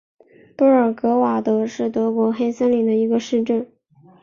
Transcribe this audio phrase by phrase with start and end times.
[0.57, 3.67] 布尔格瓦尔德是德国黑森州的一个市镇。